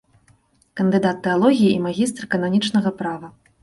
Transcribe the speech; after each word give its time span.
Кандыдат 0.81 1.21
тэалогіі 1.29 1.71
і 1.77 1.87
магістр 1.87 2.23
кананічнага 2.35 2.99
права. 3.05 3.37